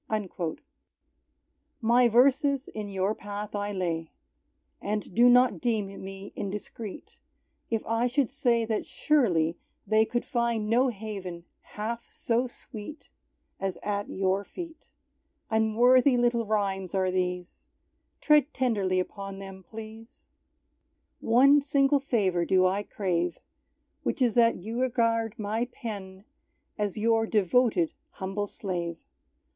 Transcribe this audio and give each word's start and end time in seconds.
_"My 1.79 2.07
verses 2.07 2.67
in 2.69 2.89
Your 2.89 3.13
path 3.13 3.53
I 3.53 3.71
lay, 3.71 4.09
And 4.81 5.13
do 5.13 5.29
not 5.29 5.61
deem 5.61 6.03
me 6.03 6.33
indiscreet, 6.35 7.17
If 7.69 7.85
I 7.85 8.07
should 8.07 8.31
say 8.31 8.65
that 8.65 8.83
surely 8.87 9.59
they 9.85 10.05
Could 10.05 10.25
find 10.25 10.67
no 10.67 10.87
haven 10.87 11.45
half 11.61 12.07
so 12.09 12.47
sweet 12.47 13.09
As 13.59 13.77
at 13.83 14.09
Your 14.09 14.43
feet. 14.43 14.87
Unworthy 15.51 16.17
little 16.17 16.47
rhymes 16.47 16.95
are 16.95 17.11
these, 17.11 17.67
Tread 18.21 18.51
tenderly 18.55 18.99
upon 18.99 19.37
them, 19.37 19.61
please! 19.61 20.29
One 21.19 21.61
single 21.61 21.99
favour 21.99 22.43
do 22.43 22.65
I 22.65 22.81
crave, 22.81 23.37
Which 24.01 24.19
is 24.19 24.33
that 24.33 24.63
You 24.63 24.81
regard 24.81 25.37
my 25.37 25.65
pen 25.65 26.25
As 26.75 26.97
Your 26.97 27.27
devoted 27.27 27.93
humble 28.13 28.47
slave. 28.47 28.97